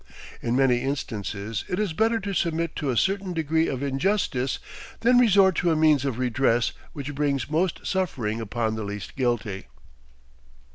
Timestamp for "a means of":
5.69-6.17